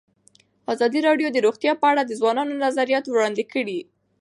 [0.73, 3.79] ازادي راډیو د روغتیا په اړه د ځوانانو نظریات وړاندې کړي.